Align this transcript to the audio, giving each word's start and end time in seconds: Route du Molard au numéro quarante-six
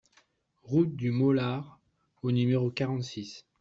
Route 0.63 0.95
du 0.95 1.11
Molard 1.11 1.79
au 2.23 2.31
numéro 2.31 2.71
quarante-six 2.71 3.45